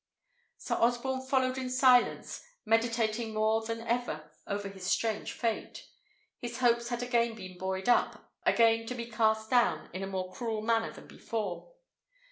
Sir 0.57 0.77
Osborne 0.79 1.27
followed 1.27 1.59
in 1.59 1.69
silence, 1.69 2.43
meditating 2.65 3.35
more 3.35 3.61
than 3.63 3.81
ever 3.81 4.31
over 4.47 4.67
his 4.67 4.87
strange 4.87 5.31
fate. 5.33 5.85
His 6.39 6.57
hopes 6.57 6.89
had 6.89 7.03
again 7.03 7.35
been 7.35 7.59
buoyed 7.59 7.87
up, 7.87 8.33
again 8.43 8.87
to 8.87 8.95
be 8.95 9.05
cast 9.05 9.51
down 9.51 9.91
in 9.93 10.01
a 10.01 10.07
more 10.07 10.33
cruel 10.33 10.61
manner 10.63 10.91
than 10.91 11.05
before. 11.05 11.75